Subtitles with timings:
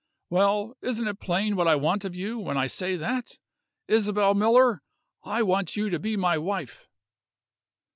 [0.31, 0.73] Well?
[0.81, 3.37] Isn't it plain what I want of you, when I say that?
[3.87, 4.81] Isabel Miller,
[5.23, 6.89] I want you to be my wife!"